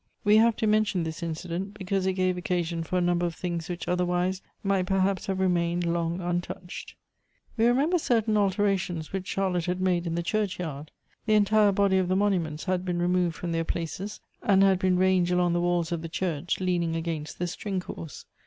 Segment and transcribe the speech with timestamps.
[0.23, 3.69] We have to mention this incident, because it gave occasion for a number of things
[3.69, 6.95] which otherwise might perhaps have remained long untouched.
[7.55, 10.89] We remember certain alterations which Charlotte had made in the churchyard.
[11.27, 14.79] The entire body of the monu ments had been removed from their places, and had
[14.79, 18.25] been ranged along the walls of the church, leaning against the string course.